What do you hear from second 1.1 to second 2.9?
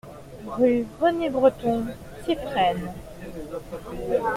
Breton, Thieffrain